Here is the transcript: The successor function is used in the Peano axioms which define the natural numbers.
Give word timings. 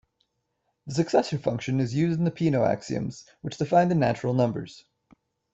The 0.87 0.95
successor 0.95 1.37
function 1.37 1.79
is 1.79 1.93
used 1.93 2.17
in 2.17 2.25
the 2.25 2.31
Peano 2.31 2.65
axioms 2.67 3.23
which 3.41 3.57
define 3.59 3.87
the 3.89 3.93
natural 3.93 4.33
numbers. 4.33 4.83